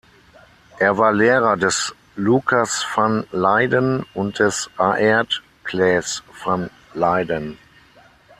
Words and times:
Er 0.79 0.97
war 0.97 1.13
Lehrer 1.13 1.57
des 1.57 1.93
Lucas 2.15 2.83
van 2.95 3.23
Leyden 3.31 4.03
und 4.15 4.39
des 4.39 4.67
Aert 4.77 5.43
Claesz 5.63 6.23
van 6.43 6.71
Leyden. 6.95 7.59